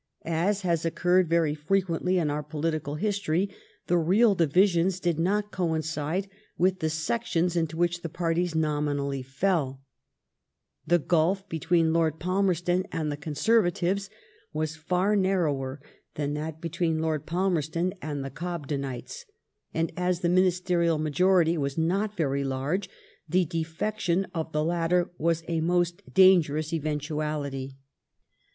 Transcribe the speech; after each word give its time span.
As 0.25 0.61
has 0.61 0.83
occorced 0.83 1.29
very 1.29 1.53
frequently 1.53 2.17
in 2.17 2.31
our 2.31 2.41
political 2.41 2.95
history, 2.95 3.51
the 3.85 3.99
real 3.99 4.33
divisious 4.35 4.99
did 4.99 5.19
not 5.19 5.51
coincide 5.51 6.27
with 6.57 6.79
tbe 6.79 6.89
sections 6.89 7.55
into 7.55 7.77
which 7.77 8.01
partiea 8.01 8.55
nominally 8.55 9.21
fell; 9.21 9.79
tbe 10.89 11.05
gulf 11.07 11.47
between 11.47 11.93
Lord 11.93 12.17
Palmerston 12.19 12.87
and 12.91 13.11
the 13.11 13.15
Conservatives 13.15 14.09
was 14.51 14.75
far 14.75 15.15
narrower 15.15 15.79
than 16.15 16.33
that 16.33 16.59
between 16.61 16.97
Lord 16.97 17.27
Palmerston 17.27 17.93
and 18.01 18.25
the 18.25 18.31
Cobdeuites, 18.31 19.25
and 19.71 19.91
as 19.95 20.21
the 20.21 20.29
minis* 20.29 20.63
terial 20.63 20.99
majority 20.99 21.59
was 21.59 21.77
not 21.77 22.17
very 22.17 22.43
large, 22.43 22.89
the 23.29 23.45
defection 23.45 24.25
of 24.33 24.51
the 24.51 24.63
latter 24.63 25.11
was 25.19 25.43
a 25.47 25.61
most 25.61 26.11
dangerous 26.11 26.73
eventuality. 26.73 27.77